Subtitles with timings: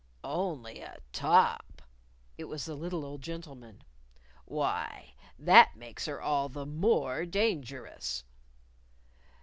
[0.23, 1.83] "Only a top!"
[2.35, 3.83] It was the little old gentleman.
[4.45, 8.23] "Why, that makes her all the more dangerous!"